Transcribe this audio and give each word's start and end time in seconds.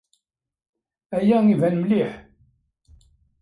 Aya 1.17 1.37
iban 1.53 1.75
mliḥ. 1.81 2.11